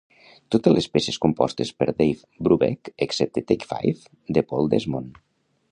[0.53, 4.05] Totes les peces compostes per Dave Brubeck, excepte "Take Five"
[4.39, 5.25] de Paul Desmond.